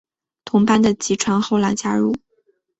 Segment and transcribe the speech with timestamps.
[0.45, 2.15] 同班的吉川后来加入。